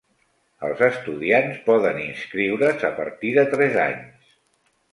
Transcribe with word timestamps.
Els 0.69 0.79
estudiants 0.87 1.59
poden 1.67 2.01
inscriure's 2.05 2.89
a 2.91 2.93
partir 3.03 3.37
de 3.39 3.47
tres 3.55 3.81
anys. 3.87 4.37